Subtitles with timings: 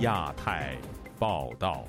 [0.00, 0.74] 亚太
[1.18, 1.84] 报道。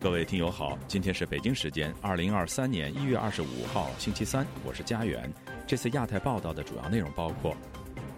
[0.00, 5.32] 各位听友好，今天是北京时间二零二三年一月二十五号星期三，我是佳媛。
[5.64, 7.56] 这次亚太报道的主要内容包括：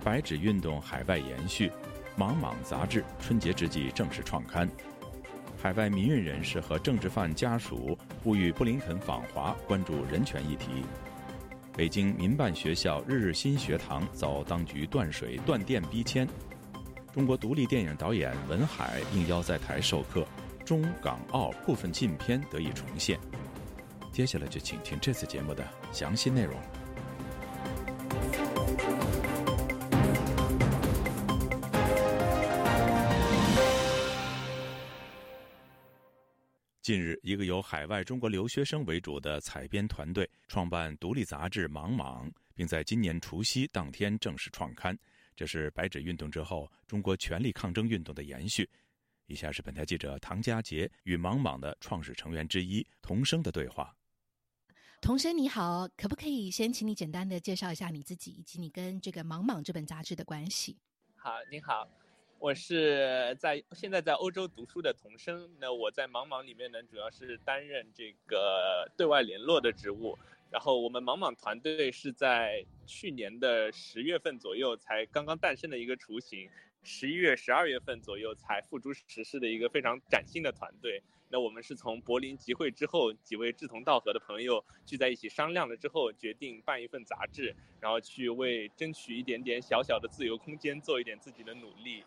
[0.02, 1.70] 白纸运动海外延续，
[2.16, 4.66] 莽莽杂志春节之际正式创刊；
[5.62, 10.70] 海外民运人士和政治犯家属呼吁布林肯访华，关注人权议题；
[11.76, 16.24] 北京民办学校日日新学堂遭当局断水断电逼迁；
[17.12, 20.24] 中国独立电影导演文海应邀在台授课。
[20.64, 23.18] 中港澳部分禁片得以重现。
[24.12, 26.54] 接下来就请听这次节目的详细内容。
[36.84, 44.94] 近日，一个由海外中国留学生为主的采编团队创办独立杂志《莽莽》，并在今年除夕当天正式创刊。
[45.34, 48.68] 这是白纸运动之后中国权力抗争运动的延续。
[49.28, 53.96] 以下是本台记者唐佳杰与莽莽的创始成员之一童生的对话。
[55.00, 60.76] 童生你好，可不可以先请你简单的介绍一下你自己，以及你跟这个莽莽这本杂志的关系？
[61.16, 61.88] 好，你好，
[62.44, 65.48] 我是在现在在欧洲读书的童生。
[65.58, 70.18] 那我在莽莽里面呢，主要是担任这个对外联络的职务。
[70.50, 76.46] 然后我们莽莽团队是在去年的十月份左右才刚刚诞生的一个雏形。
[76.82, 81.02] 十一月、十二月份左右才付诸实施的一个非常崭新的团队。
[81.30, 92.04] 那我们是从柏林集会之后，几位志同道合的朋友聚在一起商量了之后，决定办一份杂志，然后去为争取一点点小小的自由空间做一点自己的努力。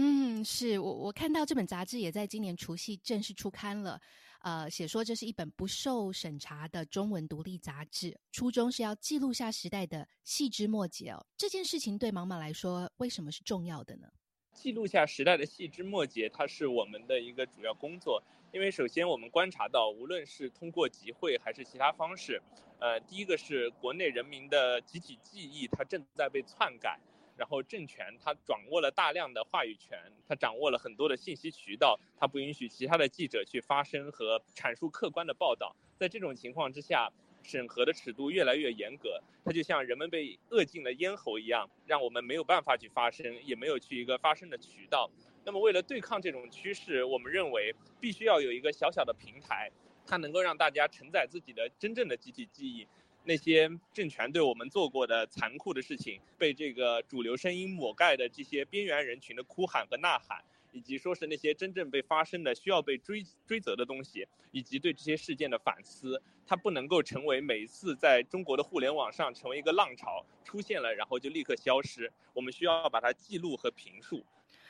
[0.00, 4.00] 嗯，是我我看到这本杂志也在今年除夕正式出刊了。
[4.42, 11.26] 呃，写说这是一本不受审查的中文独立杂志，初衷是要记录下时代的细枝末节哦。
[11.36, 14.06] 这件事情对茫茫来说，为什么是重要的呢？
[14.52, 18.22] 记录下时代的细枝末节，它是我们的一个主要工作。
[18.52, 22.40] 因为首先我们观察到，无论是通过集会还是其他方式，
[22.78, 27.00] 呃，第一个是国内人民的集体记忆，它正在被篡改。
[27.38, 29.96] 然后政权它掌握了大量的话语权，
[30.28, 35.76] 它掌握了很多的信息渠道，它不允许其他的记者去发声和阐述客观的报道。
[35.96, 37.12] 在这种情况之下，
[37.44, 45.08] 审核的尺度越来越严格，它就像人们被扼进了咽喉一样，让我们没有办法去发声，也没有去一个发声的渠道。
[45.44, 49.70] 那么为了对抗这种趋势，我们认为必须要有一个小小的平台，
[50.04, 52.86] 它能够让大家承载自己的真正的集体记忆。
[53.24, 60.42] 那些政权对我们做过的残酷的事情，被这个主流声音抹盖的这些边缘人群的哭喊和呐喊，
[60.72, 72.10] 以及说是那些真正被发生的需要被追追责的东西，以及对这些事件的反思，它不能够成为每次在中国的互联网上成为一个浪潮出现了，然后就立刻消失。
[72.32, 74.24] 我们需要把它记录和评述。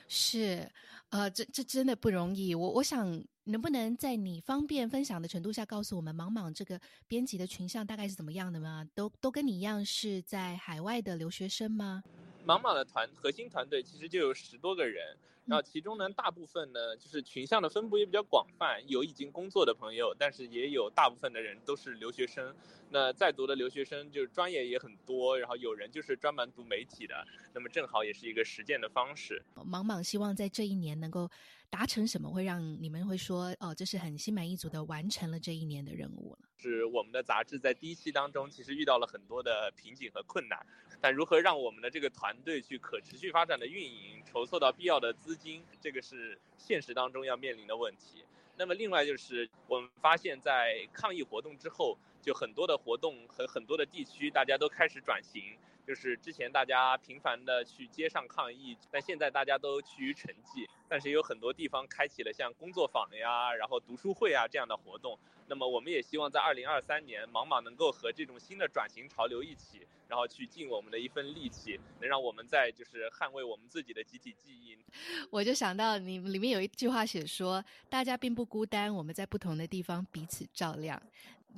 [0.08, 0.68] 是，
[1.10, 2.54] 呃，这这真的不容易。
[2.54, 3.22] 我我想。
[3.48, 8.86] 能不能在你方便分享的程度下，告诉我们莽莽这个编辑的群像大概是怎么样的吗？
[8.94, 12.02] 都都跟你一样是在海外的留学生吗？
[12.44, 15.16] 莽莽的团核心团队其实就有十多个人。
[15.46, 22.54] 然后其中呢，大部分呢就是群像的分布也比较广泛，有已经工作的朋友，但是也有大部分的人都是留学生。
[22.90, 29.42] 那在读的留学生就是专业也很多，然后有人就是专门读媒体的，那么正好也是一个实践的方式。
[29.64, 31.30] 莽莽希望在这一年能够
[31.70, 36.48] 达成什么，会让你们会说哦，这是很心满意足的完成了这一年的任务了。
[36.56, 40.58] 是我们的杂志在第一期当中其实遇到了很多的瓶颈和困难，
[41.00, 45.36] 但如何让我们的这个团队去可持续发展的运营，筹措到必要的资。
[45.36, 48.24] 金，这个是现实当中要面临的问题。
[48.56, 55.56] 那么，另外就是我们发现，在抗疫活动之后，就很多的活动和很多的地区，大家都开始转型。
[55.88, 60.68] 就是之前大家频繁的去街上抗议，但现在大家都趋于沉寂。
[60.86, 65.18] 但是有很多地方开启了像工作坊呀，然后读书会啊这样的活动。
[65.46, 74.76] 那么我们也希望在二零二三年，芒芒能够和这种新的转型潮流一起，然后去尽我们的一份力气，能让我们在就是捍卫我们自己的集体记忆。
[75.32, 81.00] 我就想到你里面有一句话写说，大家并不孤单，我们在不同的地方彼此照亮。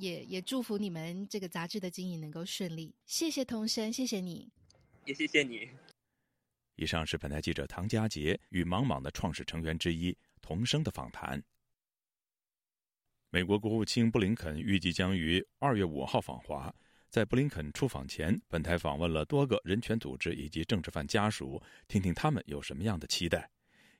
[0.01, 2.95] 也也祝福你们这个杂志的经营能够顺利。
[3.05, 4.51] 谢谢童生，谢谢你，
[5.05, 5.69] 也谢谢你。
[6.75, 11.41] 以上是本台记者唐佳杰与莽莽的创始成员之一童生的访谈。
[13.29, 16.73] 美国国务卿布林肯预计将于二月五号访华，
[17.07, 23.47] 在布林肯出访前，本台访问了多个人权组织以及政治犯家属，听听他们有什么样的期待。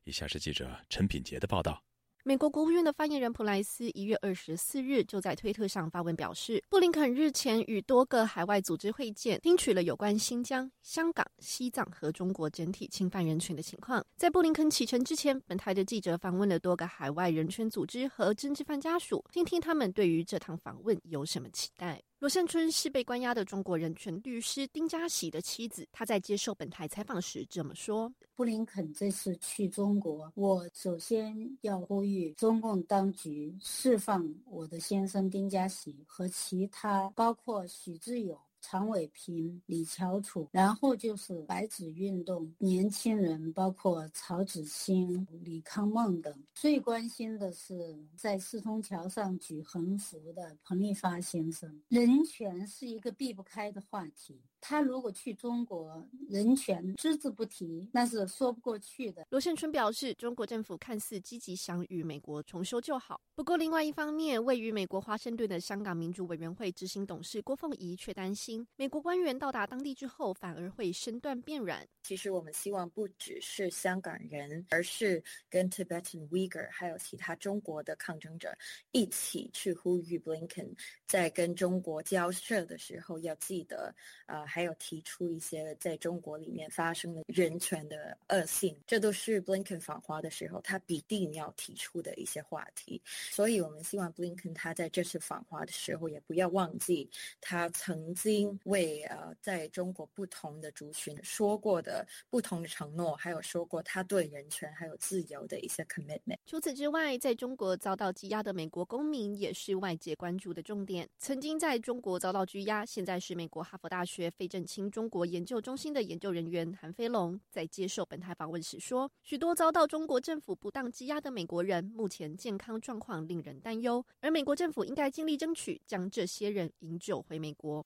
[0.05, 1.83] 以下是记者陈品杰的报道。
[2.23, 14.05] 美国国务院的发言人普莱斯一月二十四日就在推特上发文表示，布林肯日前与多个海外组织会见，听取了有关新疆、香港、西藏和中国整体侵犯人权的情况。
[14.15, 22.03] 在布林肯启程之前，本台的记者访问了多个海外人权组织和政治犯家属，听听他们对于这趟访问有什么期待。
[22.21, 25.87] 罗胜春是被关押的中国人权律师丁家喜的妻子。
[25.91, 46.33] 他在接受本台采访时这么说：“布林肯这次去中国，我首先要呼吁中共当局释放我的先生丁家喜和其他，包括许志友。”常伟平、李乔楚，然后就是白纸运动年轻人，包括曹子清、李康梦等。
[46.53, 51.81] 最关心的是在四通桥上举横幅的彭立发先生。
[51.89, 54.39] 人权是一个避不开的话题。
[54.61, 59.25] 他如果去中国，人权只字不提，那是说不过去的。
[59.31, 71.85] 罗胜春表示，中国政府看似积极想与美国重修旧好，不过另外一方面，位于美国华盛顿的香港民主委员会执行董事郭凤仪却担心，美国官员到达当地之后，反而会身段变软。
[72.03, 78.55] 其实我们希望不只是香港人，而是跟 Tibetan Uyghur 还有其他中国的抗争者
[78.91, 80.69] 一起去呼吁 Blinken
[81.07, 83.91] 在跟中国交涉的时候要记得，
[84.27, 84.45] 啊。
[84.51, 93.01] 还有提出一些在中国里面发生的人权的恶性，这都是 Blinken 访华的时候他必定要提出的一些话题。
[93.05, 97.09] 所以我们希望 Blinken 他在这次访华的时候也不要忘记
[97.39, 106.37] 他曾经为呃在中国不同的族群说过的不同的承诺，还有说过他对人权还有自由的一些 commitment。
[106.45, 111.07] 除此之外，在中国遭到羁押的美国公民也是外界关注的重点。
[111.17, 114.29] 曾经在中国遭到拘押，现在是美国哈佛大学。
[114.41, 127.85] 费正清中国研究中心的研究人员韩飞龙在接受本台访问时说：“许多遭到中国政府不当羁押的美国人，目前健康状况令人担忧，而美国政府应该尽力争取将这些人营救回美国。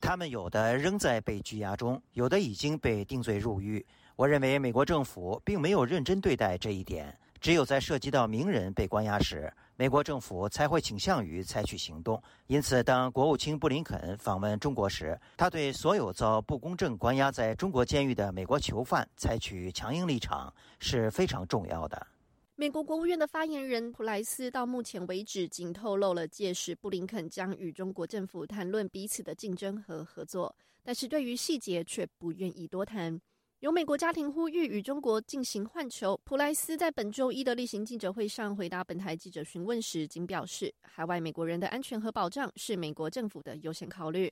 [0.00, 3.84] 他们有的仍在被拘押中，有的已经被定罪入狱。
[4.14, 9.52] 我认为美国政府并没有认真对待这一点，只有在涉及到名人被关押时。”
[9.82, 12.22] 美国政府才会倾向于采取行动。
[12.46, 22.06] 因此，当国务卿布林肯访问中国时，他对所有遭不公正关押在中国监狱的美国囚犯采取强硬立场是非常重要的。
[22.54, 33.20] 美国国务院的发言人普莱斯到目前为止仅透露了届时布林肯将与中国政府谈论彼此的竞争和合作，但是对于细节却不愿意多谈。
[33.62, 36.20] 有美国家庭呼吁与中国进行换球。
[36.24, 44.28] 普莱斯在本周一的例行记者会上回答本台记者询问时，仅表示，海外美国人的安全和保障是美国政府的优先考虑。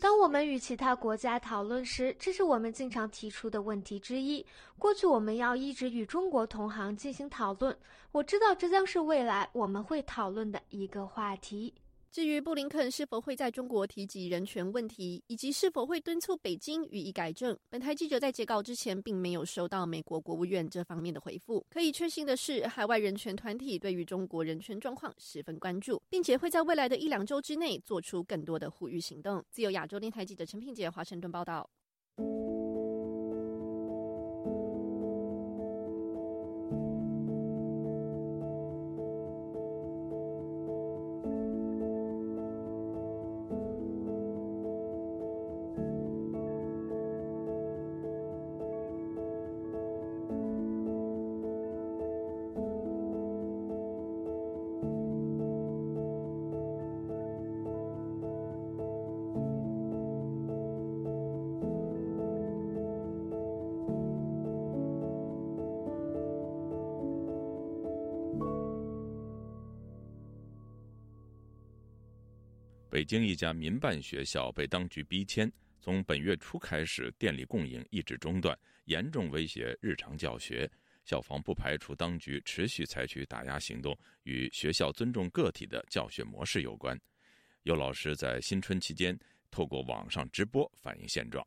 [0.00, 4.44] 当我们与其他国家讨论时，这是我们经常提出的问题之一。
[4.76, 7.78] 过去我们要一直与中国同行进行讨论，
[8.10, 11.72] 我知道这将是未来我们会讨论的一个话题。
[12.12, 21.64] 至于布林肯是否会在中国提及人权问题，以及是否会敦促北京予以改正，本台记者在截稿之前并没有收到美国国务院这方面的回复。
[21.70, 29.42] 可以确信的是，海外人权团体对于中国人权状况十分关注，并且会在未来的一两周之内做出更多的呼吁行动。
[29.50, 31.70] 自由亚洲电台记者陈品杰华盛顿报道。
[73.02, 80.70] 北京一家民办学校被当局逼迁，从本月初开始，电力供应一直中断，严重威胁日常教学。
[81.04, 86.96] 校方不排除当局持续采取打压行动，与学校尊重个体的教学模式有关。
[87.64, 89.18] 有老师在新春期间
[89.50, 91.44] 透过网上直播反映现状。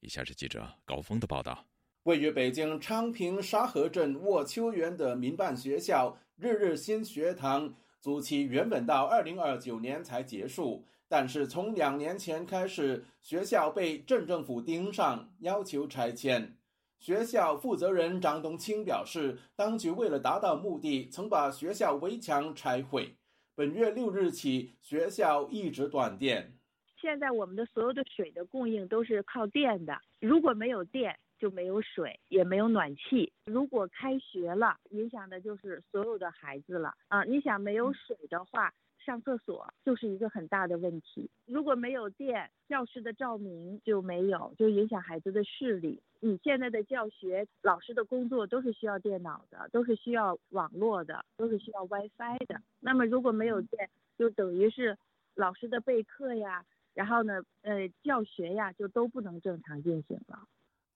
[0.00, 1.64] 以下是记者高峰的报道：
[2.02, 7.72] 位于北京昌平沙河镇卧秋园的民办学校日日新学堂。
[8.00, 16.56] 租期原本到二零二九年才结束，但是从两年前开始，学校被镇政府盯上，要求拆迁。
[17.00, 23.16] 学校负责人张东青表示，当局为了达到目的，曾把学校围墙拆毁。
[23.54, 26.54] 本月六日起，学校一直断电。
[27.00, 31.16] 现在我们的所有的水的供应都是靠电的，如果没有电。
[31.38, 33.32] 就没有水，也没有暖气。
[33.46, 37.24] 如果开学了，影响的就是所有的孩子了啊！
[37.24, 41.30] 你想没有水的话，上厕所就是一个很大的问题。
[41.46, 46.02] 如果没有电，教室的照明就没有，就影响孩子的视力。
[46.20, 52.60] 你现在的教学，老师的工作都是需要电脑的，都是需要网络的，都是需要 WiFi 的。
[52.80, 54.98] 那么如果没有电，就等于是
[55.36, 60.40] 老师的备课呀，然后呢，呃，教学呀，就都不能正常进行了。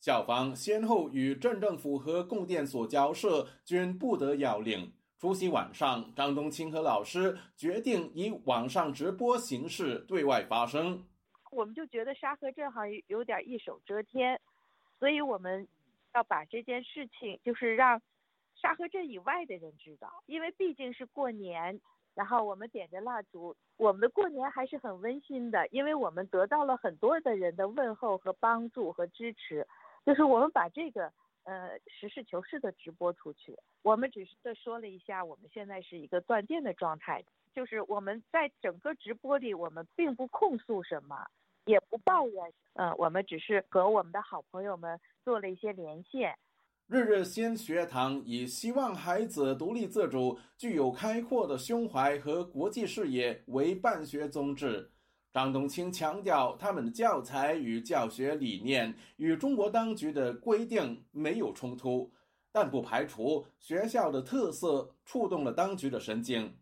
[0.02, 4.92] 校方先后与镇政府和供电所交涉，均不得要领。
[5.16, 11.06] 除夕晚上，张冬青和老师决定以网上直播形式对外发声。
[11.52, 14.40] 我们就觉得沙河镇好像有点一手遮天，
[14.98, 15.68] 所以我们
[16.14, 18.02] 要把这件事情就是让
[18.60, 21.80] 沙河镇以外的人知道，因为毕竟是过年，
[22.16, 29.64] 然后我们点着蜡烛，我们的过年还是很温馨的，因为我们得到了很多的人的问候和帮助和支持。
[30.04, 31.12] 就是我们把这个
[31.44, 37.22] 呃实事求是的直播出去，我们只是说了一下我们现在是一个断电的状态，
[37.54, 41.26] 就是我们在整个直播里，我们并不控诉什么，
[41.66, 46.36] 也不抱怨，嗯，我们只是和我们的好朋友们做了一些连线。
[46.88, 54.90] 日日新学堂以希望孩子独立自主、具有开阔的胸怀和国际视野为办学宗旨。
[55.32, 62.12] 张冬青强调，他们的教材与教学理念与中国当局的规定没有冲突，
[62.52, 66.54] 但不排除学校的特色触动了当局的神经。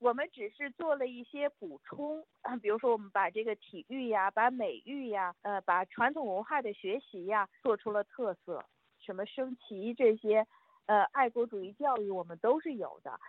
[0.00, 2.20] 我们只是做了一些补充，
[2.60, 8.64] 比如说我们把这个体育呀、把美育呀、呃，把传统文化的学习呀做出了特色，
[8.98, 10.44] 什么升旗这些，
[10.86, 13.20] 呃，爱国主义教育我们都是有的。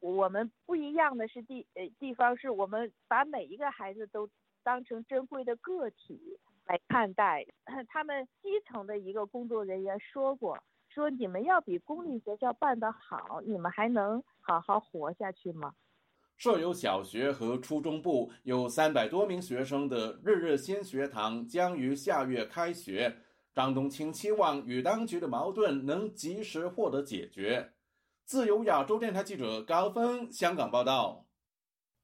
[0.00, 4.28] 我们不一样的是地呃地方是我们把每一个孩子都
[4.62, 6.20] 当成珍贵的个体
[6.66, 7.46] 来看待。
[7.88, 10.58] 他们基层的一个工作人员说过，
[10.88, 15.74] 说你们要比公立学校办得好，你们还能好好活下去吗？
[16.36, 23.14] 设有小学和初中部，有三百多名学生的日日新学堂将于下月开学。
[23.52, 27.72] 张冬青期望与当局的矛盾能及时获得解决。
[28.24, 31.26] 自由亚洲电台记者高峰香港报道：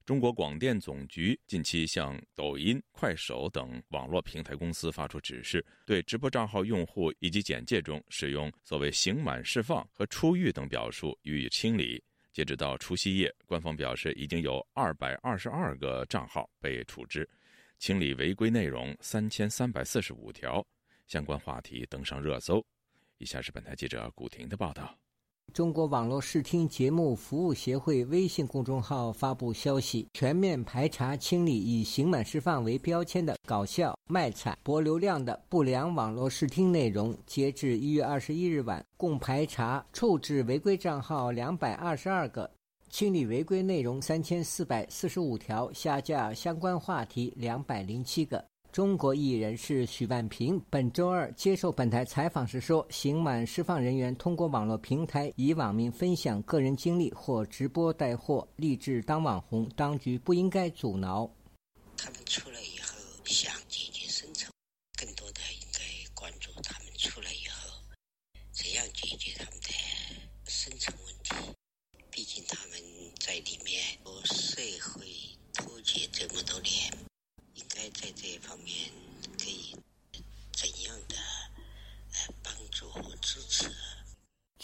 [0.04, 12.02] 中国广电总局近期向抖音、快手等网络平台公司发出指示，对直播账号用户以及简介中使用所谓“刑满释放”和“出狱”等表述予以清理。
[12.32, 17.28] 截止到除夕夜，官方表示已经有二百二十二个账号被处置，
[17.78, 20.64] 清理违规内容三千三百四十五条，
[21.06, 22.64] 相关话题登上热搜。
[23.18, 24.96] 以下是本台记者古婷的报道。
[25.52, 37.16] 中国网络视听节目服务协会微信公众号发布消息，全面排查清理以刑满释放为标签的搞笑、卖惨、博流量的不良网络视听内容。
[37.24, 42.50] 截至一月二十一日晚，共排查处置违规账号两百二十二个，
[42.90, 48.44] 清理违规内容三千四百四十五条，下架相关话题两百零七个。
[48.76, 61.26] 中国艺人是许万平本周二接受本台采访时说：“刑满释放人员通过网络平台以网名分享个人经历或直播带货，立志当网红，当局不应该阻挠。
[61.96, 64.52] 他们出来以后想解决深层，
[64.98, 65.80] 更多的应该
[66.12, 67.72] 关注他们出来以后
[68.52, 69.70] 怎样解决他们的
[70.48, 71.34] 深层问题。
[72.10, 72.78] 毕竟他们
[73.20, 74.60] 在里面和社
[74.92, 75.06] 会
[75.54, 76.92] 脱节这么多年。”
[78.00, 78.90] 在这一方面，
[79.38, 79.76] 可以
[80.52, 81.16] 怎样的
[82.12, 83.70] 呃帮助和支持？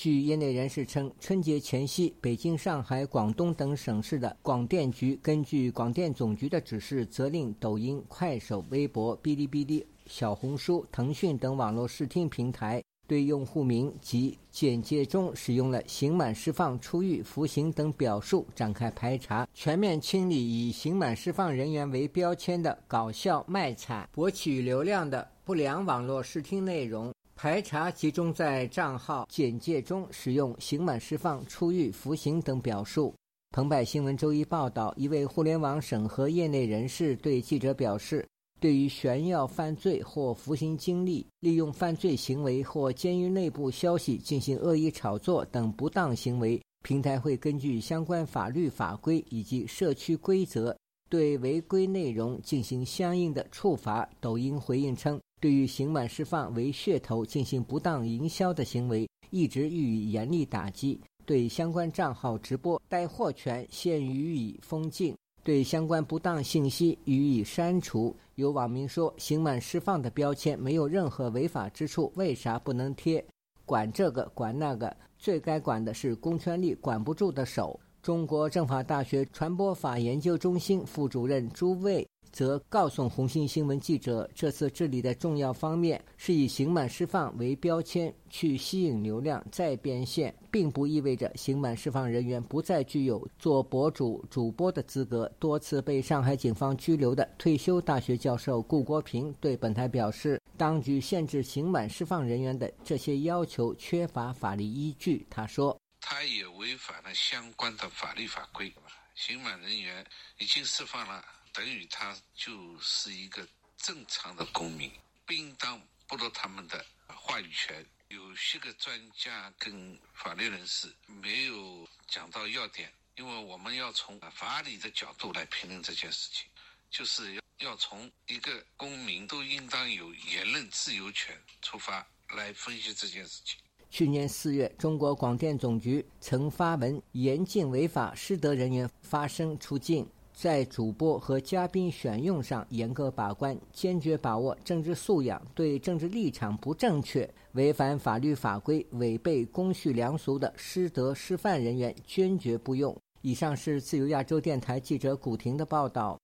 [0.02, 12.82] 据业内人士称，春节前夕，北京、上海、广东等省市的广电局根据广电总局的指示，责令抖音、快手、微博、哔哩哔哩、小红书、腾讯等网络视听平台。
[13.06, 27.12] 对用户名及简介中使用了“刑满释放”“出狱”“服刑”等表述展开排查，全面清理以刑满释放人员为标签的搞笑、卖惨、博取流量的不良网络视听内容。
[27.42, 33.12] 排查集中在账号简介中使用“刑满释放”“出狱”“服刑”等表述。
[33.50, 38.24] 澎湃新闻周一报道，一位互联网审核业内人士对记者表示。
[38.60, 50.76] 对于炫耀犯罪或服刑经历、利用犯罪行为或监狱内部消息进行恶意炒作等不当行为，平台会根据相关法律法规以及社区规则，
[51.10, 54.08] 对违规内容进行相应的处罚。
[54.20, 65.12] 抖音回应称，对于刑满释放为噱头进行不当营销的行为，一直予以严厉打击，对相关账号直播带货权现予以封禁。
[65.42, 68.16] 对相关不当信息予以删除。
[68.36, 73.24] 有网民说：“刑满释放的标签没有任何违法之处，为啥不能贴？
[73.66, 82.06] 管这个管那个，最该管的是公权力管不住的手。”中国政法大学传播法研究中心副主任朱卫。
[82.32, 95.30] 则告诉红星新闻记者，这次治理的重要方面是以刑满释放为标签去吸引流量再变现，并不意味着刑满释放人员不再具有做博主、主播的资格。
[95.38, 105.26] 多次被上海警方拘留的退休大学教授顾国平对本台表示，当局限制刑满释放人员的这些要求缺乏法律依据。
[105.28, 108.72] 他说：“他也违反了相关的法律法规，
[109.14, 110.02] 刑满人员
[110.38, 111.22] 已经释放了。”
[111.52, 114.90] 等于他就是一个正常的公民，
[115.26, 117.84] 不应当剥夺他们的话语权。
[118.08, 126.46] 有些个专家跟法律人士没有讲到要点，因为我们要从法理的角度来评论这件事情，
[126.90, 133.58] 就是要要从一个公民都应当有言论自由权出发来分析这件事情。
[133.90, 140.08] 去年四月，中国广电总局曾发文严禁违法失德人员发声出境。
[140.32, 152.96] 在主播和嘉宾选用上严格把关，坚决把握政治素养，对政治立场不正确、违反法律法规、违背公序良俗的师德师范人员坚决不用。
[153.20, 156.18] 以上是自由亚洲电台记者古婷的报道。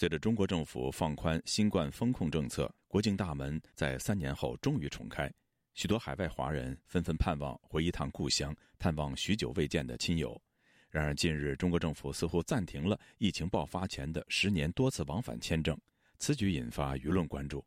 [0.00, 5.30] 随着中国政府放宽新冠风控政策，国境大门在三年后终于重开，
[5.74, 10.40] 许多海外华人纷纷盼望回一趟故乡，探望许久未见的亲友。
[10.88, 15.78] 然而，近日中国政府似乎暂停了疫情爆发前的十年多次往返签证，
[16.16, 17.62] 此举引发舆论关注。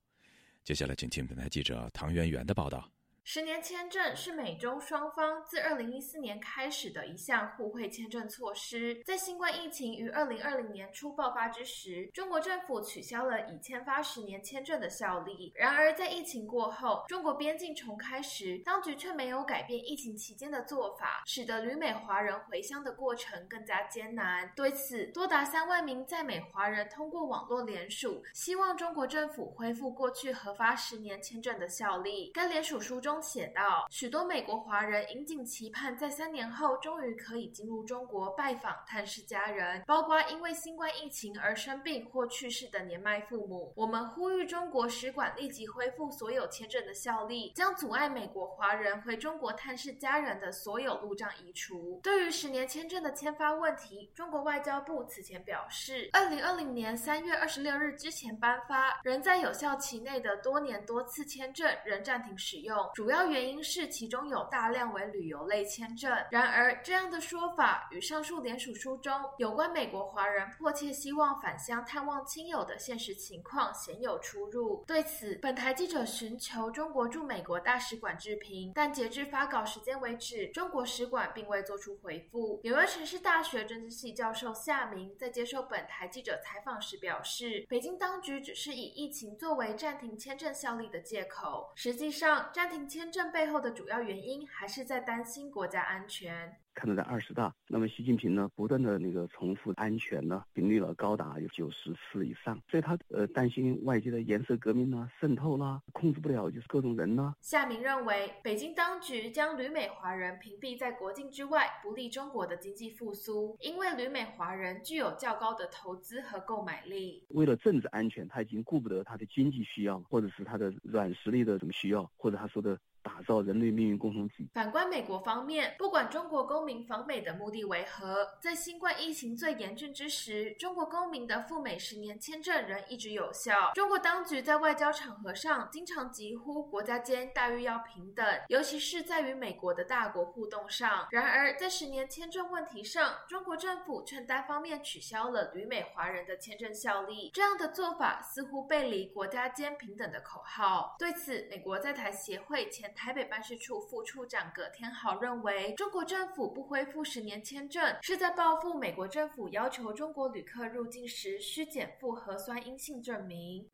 [0.64, 2.93] 接下来，请听本台记者唐媛媛的报道。
[3.26, 9.02] 十年签证是美中双方自二零一四年开始的一项互惠签证措施。
[9.06, 15.54] 在新冠疫情于二零二零年初爆发之时，中国政府取消了已签发十年签证的效力。
[15.56, 24.52] 然而，在疫情过后，中国边境重开时，当局却没有改变疫情期间的做法，使得旅美华人回乡的过程更加艰难。
[24.54, 32.30] 对此，多达三万名在美华人通过网络联署，希望中国政府恢复过去核发十年签证的效力。
[32.34, 33.13] 该联署书中。
[33.14, 43.72] 中写道，许多美国华人引颈期盼在三年后终于可以进入中国拜访探视家人，包括因为新冠疫情而生病或去世的年迈父母。
[43.76, 52.00] 我们呼吁中国使馆立即恢复所有签证的效力，将阻碍美国华人回中国探视家人的所有路障移除。
[52.02, 62.74] 对于十年签证的签发问题，中国外交部此前表示，二零二零年三月二十六日之前颁发仍在有效期内的多年多次签证仍暂停使用。
[63.04, 66.10] 主要原因是其中有大量为旅游类签证。
[66.32, 74.86] 然而，这样的说法与上述联署书中有关美国华人迫切希望返乡探望亲友的现实情况鲜有出入。
[74.88, 82.62] 对此，本台记者寻求中国驻美国大使馆置评，但截至发稿时间为止，中国使馆并未作出回复。
[82.64, 92.93] 纽约城市大学政治系教授夏明在接受本台记者采访时表示，北京当局只是以疫情作为暂停签证效力的借口，实际上暂停。
[92.94, 96.63] 签证背后的主要原因还是在担心国家安全。
[96.74, 107.34] 看到在二十大，那么习近平呢，不断的那个重复安全呢，频率了高达有九十次以上，所以他呃担心外界的颜色革命呢渗透啦，控制不了就是各种人呢。
[107.42, 117.24] 夏明认为，北京当局将旅美华人屏蔽在国境之外，不利中国的经济复苏，因为旅美华人具有较高的投资和购买力。
[117.30, 122.78] 为了政治安全，他已经顾不得他的经济需要，或者是他的软实力的什么需要，或者他说的。
[123.04, 124.50] 打造人类命运共同体。
[124.54, 133.72] 反观美国方面，不管中国公民访美的目的为何，在新冠疫情最严峻之时，中国公民的赴美十年签证仍一直有效。
[133.74, 141.06] 中国当局在外交场合上经常疾呼国家间待遇要平等，尤其是在与美国的大国互动上。
[141.12, 147.32] 然而，在十年签证问题上，中国政府却单方面取消了旅美华人的签证效力。
[147.34, 150.96] 这样的做法似乎背离国家间平等的口号。
[150.98, 152.93] 对此，美国在台协会前。
[152.94, 163.70] 台北办事处副处长葛天豪认为，中国政府不恢复十年签证，是在报复美国政府要求中国旅客入境时需检附核酸阴性证明。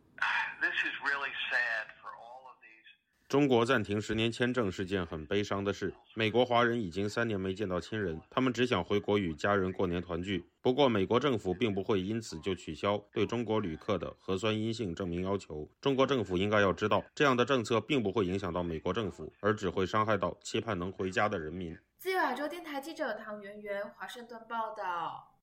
[3.29, 5.93] 中国暂停十年签证是件很悲伤的事。
[6.15, 10.43] 美国华人已经三年没见到亲人，他们只想回国与家人过年团聚。
[10.63, 15.69] 不过，美国政府并不会因此就取消对中国旅客的核酸阴性证明要求。
[15.79, 21.77] 中国政府应该要知道，这样的政策并不会影响到美国政府，而只会伤害到期盼能回家的人民。
[21.99, 25.35] 自由亚洲电台记者唐媛媛华盛顿报道。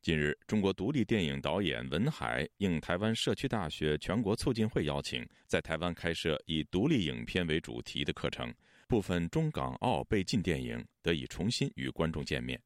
[0.00, 8.54] 近日，中国独立电影导演文海应台湾社区大学全国促进会邀请，在台湾开设以独立影片为主题的课程，
[8.86, 12.58] 部分中港澳被禁电影得以重新与观众见面。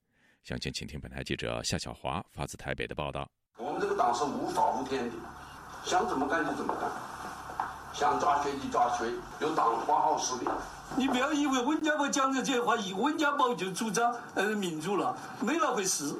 [0.44, 3.28] 详情，请听本台记者夏小华发自台北的报道。
[3.56, 5.16] 我们这个党是无法无天的，
[5.86, 6.90] 想怎么干就怎么干，
[7.94, 10.50] 想抓谁就抓谁，有党花号势力。
[10.96, 16.12] 你不要以为温家宝讲的这话，以温家宝就主张呃民主了，没那回事。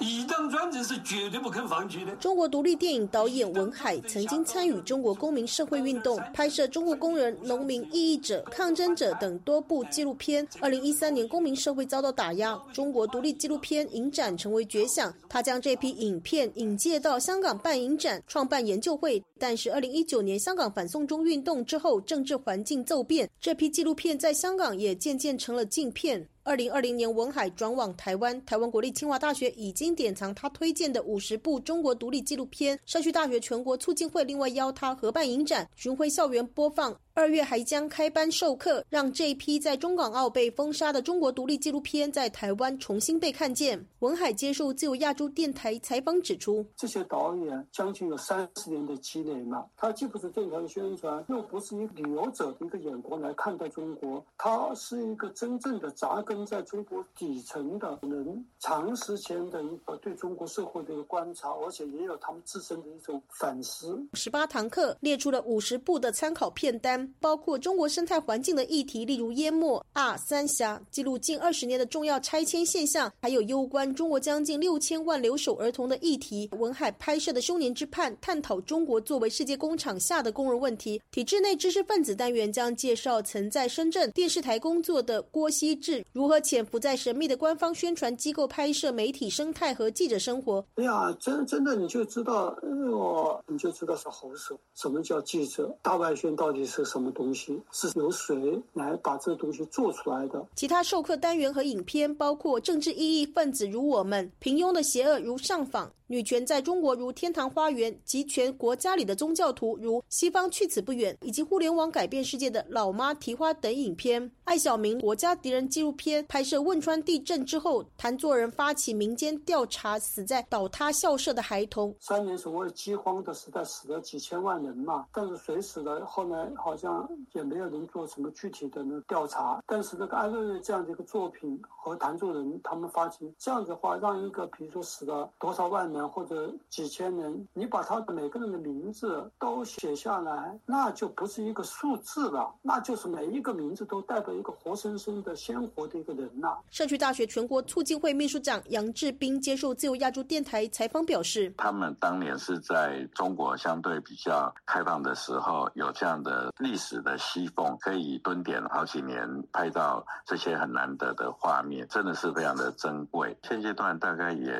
[0.00, 2.16] 一党专政是绝对不肯放弃的。
[2.16, 10.46] 中国独立电影导演文海曾经参与中国公民社会运动，拍摄中国工人、农民、异议者、抗争者等多部纪录片。
[10.58, 15.12] 二零一三年，公民社会遭到打压，中国独立纪录片影展成为绝响。
[15.28, 19.22] 他将这批影片引介到香港办影展，创办研究会。
[19.38, 26.26] 但是二零一九年香港反送中运动之后，政治环境骤变，这批纪录片在香港也渐渐成了禁片。
[26.42, 32.78] 二零二零年，文海转往台湾，台湾国立清华大学已经典藏他推荐的五十部中国独立纪录片。
[32.86, 36.96] 社区大学全国促进会另外邀他合办影展，巡回校园播放。
[37.12, 43.84] 二月还将开班授课，让这一批在中港澳被封杀的中国独立纪录片在台湾重新被看见。
[43.98, 64.00] 文海接受自由亚洲电台采访指出，这些导演将近有三十年的积累嘛，他既不是正常的宣传，又不是以旅游者的一个眼光来看待中国，他是一个真正的扎根在中国底层的人，长时间的一个对中国社会的一个观察，而且也有他们自身的一种反思。
[64.14, 67.12] 十八堂课列出了五十部的参考片单。
[67.18, 76.48] 包括中国生态环境的议题，例如淹没、二三峡，记录近二十年的重要拆迁现象，还有攸关中国将近六千万留守儿童的议题。
[76.52, 81.02] 文海拍摄的《休年之畔》，探讨中国作为世界工厂下的工人问题。
[81.10, 90.62] 体制内知识分子单元将介绍曾在深圳电视台工作的郭希志如何潜伏在神秘的官方宣传机构拍摄媒体生态和记者生活。
[90.74, 94.54] 哎呀，真真的你就知道，哎呦，你就知道是猴手。
[94.74, 95.74] 什么叫记者？
[95.80, 96.84] 大外宣到底是？
[96.84, 100.44] 什么东西是由谁来把这个东西做出来的？
[100.56, 105.90] 其他授课单元和影片包括政治意义分子如我们、平庸的邪恶如上访。
[106.10, 114.28] 女权在中国如天堂花园，集权国家里的宗教徒如西方去此不远，以及互联网改变世界的老妈提花等影片。
[114.42, 121.94] 艾小明国家敌人纪录片拍摄汶川地震之后，谭作人发起民间调查死在倒塌校舍的孩童。
[122.00, 129.62] 三年所谓饥荒的时代死了几千万人嘛，但是谁死的后来好像也没有人做什么具体的那调查。
[129.64, 135.99] 但是那个艾瑞瑞这样的一个作品和谭作人他们发起这样的话，让一个比如说死了多少万人。
[136.08, 146.56] 或者几千人，你把他的每个人的名字都写下来，那就不是一个数字了，那就是每一个名字都代表一个活生生的、鲜活的一个人呐。
[146.70, 163.36] 社区大学全国促进会秘书长杨志斌接受自由亚洲电台采访表示：“他们当年是在中国相对比较开放的时候，有这样的历史的西凤，可以蹲点好几年，拍到这些很难得的画面，真的是非常的珍贵。
[163.42, 164.54] 现阶段大概也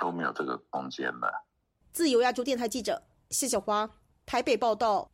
[0.00, 0.56] 都没有这个”
[1.92, 3.90] 自由亚洲电台记者谢小花
[4.26, 5.13] 台北报道。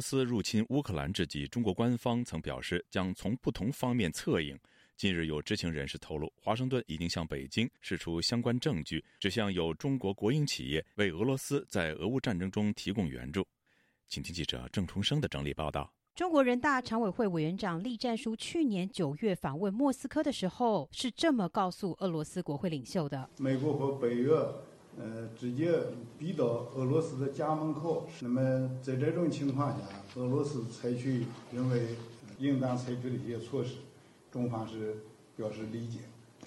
[0.00, 4.58] 罗斯入侵乌克兰之际，中国官方曾表示将从不同方面策应。
[4.96, 13.46] 近日，有知情人士透露，华盛顿已经向北京释出相关证据，指向有中国国营企业为俄罗斯在俄乌战争中提供援助。
[14.08, 15.92] 请听记者郑重生的整理报道。
[16.14, 24.32] 中国人大常委会委员长栗战书去年九月访问莫斯科的时候，是这么告诉俄罗斯国会领袖的：美国和北约
[24.98, 25.72] 呃，直接
[26.18, 28.08] 逼到俄罗斯的家门口。
[28.20, 29.84] 那么在这种情况下，
[30.16, 31.96] 俄罗斯采取认为
[32.38, 33.76] 应当采取的一些措施，
[34.30, 35.04] 中方是
[35.36, 36.00] 表示理解，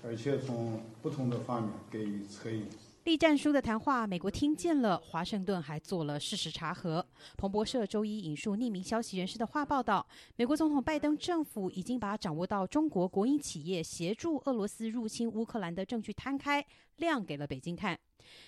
[0.05, 2.65] 而且从不同的方面给予策应。
[3.05, 7.05] 栗战书的谈话，美国听见了，华盛顿还做了事实查核。
[7.35, 17.99] 彭博社周一引述匿名消息人士的话报道，美国总统拜登政府已经把掌握到中国国营企业协助俄罗斯入侵乌克兰的证据摊开，亮给了北京看。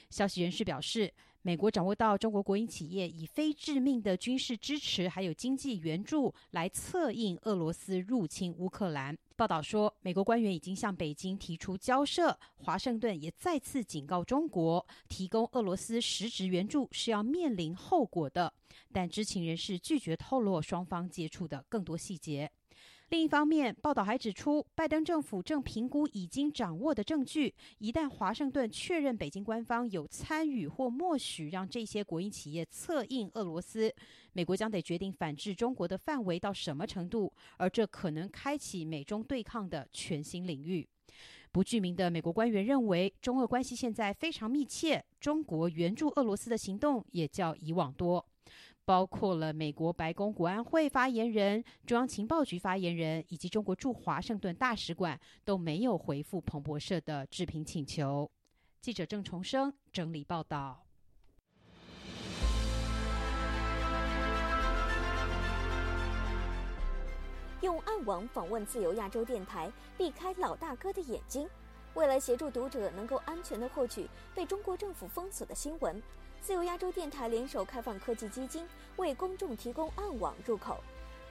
[0.10, 1.14] 消息人士表示。
[1.46, 9.16] 美国掌握到中国国营企业以非致命的军事支持还有经济援助来策应俄罗斯入侵乌克兰。
[9.36, 18.52] 报道说，美国官员已经向北京提出交涉，华盛顿也再次警告中国，提供俄罗斯实质援助是要面临后果的。
[18.92, 22.50] 但知情人士拒绝透露双方接触的更多细节。
[23.10, 27.54] 另一方面，报道还指出，拜登政府正评估已经掌握的证据。
[27.78, 33.94] 一旦华盛顿确认北京官方有参与或默许让这些国营企业策应俄罗斯，
[34.34, 40.88] 美国将得决定反制中国的范围到什么程度，而这可能开启美中对抗的全新领域。
[41.52, 48.26] 不具名的美国官员认为，中俄关系现在非常密切，中国援助俄罗斯的行动也较以往多。
[48.86, 58.30] 包括了美国白宫国安会发言人、中央情报局发言人以及中国驻华盛顿大使馆都没有回复彭博社的置评请求。
[58.80, 60.84] 记者郑重生整理报道。
[67.62, 71.50] 用暗网访问自由亚洲电台，避开老大哥的眼睛。
[71.96, 76.00] 为了协助读者能够安全的获取被中国政府封锁的新闻。
[76.46, 80.78] 自由亚洲电台联手开放科技基金，为公众提供暗网入口。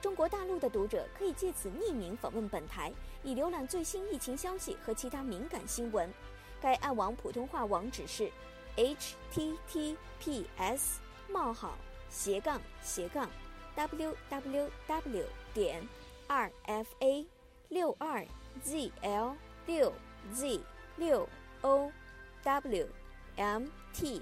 [0.01, 2.91] 中国大陆的读者可以借此匿名访问本台，
[3.23, 6.13] 以浏览最新疫情消息和其他敏感新闻。
[6.59, 8.29] 该暗网普通话网址是
[8.75, 9.95] ：https:
[11.29, 11.77] 冒号
[12.09, 13.29] 斜杠斜杠
[13.77, 15.87] www 点
[16.27, 17.25] rfa
[17.69, 18.27] 六二
[18.65, 19.33] zl
[19.65, 19.93] 六
[20.33, 20.59] z
[20.97, 21.25] 六
[21.61, 21.89] ow
[23.37, 24.21] mt。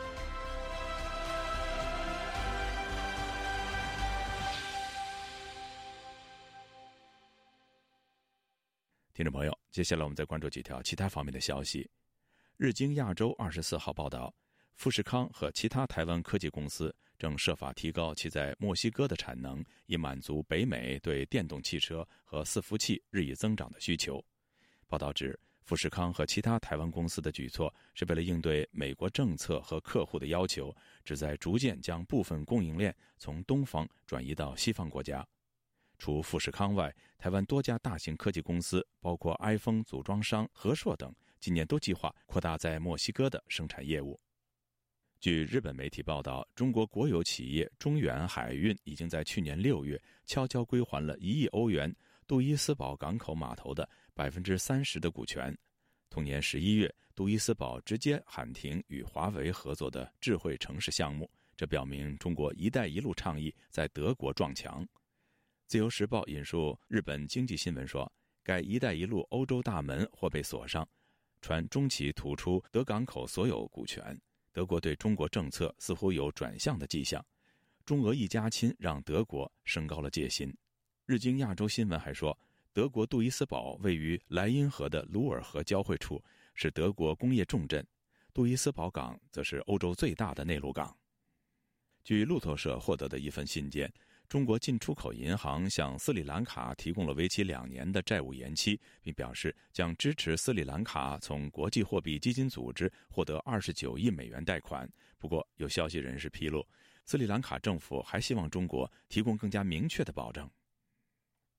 [9.21, 11.87] 听众朋友，接下来我们再关注几条其他方面的消息。
[12.57, 14.33] 日经亚洲二十四号报道，
[14.73, 24.19] 富士康和其他台湾科技公司正设法提高其在墨西哥的产能，以满足北美对电动汽车和伺服器日益增长的需求。
[24.87, 35.23] 报道指，富士康和其他台湾公司的举措是为了应对美国政策和客户的要求，旨在逐渐将部分供应链从东方转移到西方国家。
[36.01, 44.19] 除富士康外，台湾多家大型科技公司，包括 iPhone 组装商和硕等，今年都计划扩大在墨西哥的生产业务。
[45.19, 55.55] 据日本媒体报道，中国国有企业中远海运已经在去年六月悄悄归还了一亿欧元杜伊斯堡港口码头的百分之三十的股权。
[56.09, 64.83] 同年十一月，杜伊斯堡直接喊停与华为合作的智慧城市项目，这表明中国“一带一路”倡议在德国撞墙。
[65.71, 68.11] 自由时报引述日本经济新闻说，
[68.43, 70.85] 该“一带一路”欧洲大门或被锁上，
[71.41, 74.19] 传中企吐出德港口所有股权。
[74.51, 77.25] 德国对中国政策似乎有转向的迹象，
[77.85, 80.53] 中俄一家亲让德国升高了戒心。
[81.05, 82.37] 日经亚洲新闻还说，
[82.73, 86.21] 德国杜伊斯堡位于莱茵河的鲁尔河交汇处，
[86.53, 87.87] 是德国工业重镇。
[88.33, 90.93] 杜伊斯堡港则是欧洲最大的内陆港。
[92.03, 93.89] 据路透社获得的一份信件。
[94.31, 104.89] 中国进出口银行向斯里兰卡提供了为期两年的债务延期，并表示将支持斯里兰卡从国际货币基金组织获得二十九亿美元贷款。
[105.17, 106.65] 不过，有消息人士披露，
[107.03, 110.49] 斯里兰卡政府还希望中国提供更加明确的保证。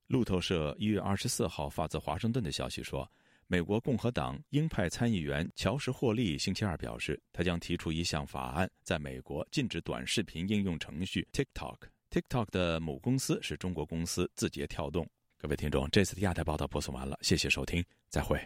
[0.06, 3.06] 路透社一月二十四号发自华盛顿的消息说，
[3.48, 11.76] 美国共和党鹰派参议员乔什·霍利星期二表示，他将提出一项法案，在美国禁止短视频应用程序 TikTok。
[12.12, 15.08] TikTok 的母公司是中国公司字节跳动。
[15.38, 18.38] 各位听众，这次的亚太报道播送完了，谢谢收听，再会。